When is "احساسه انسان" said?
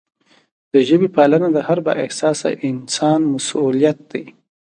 2.03-3.19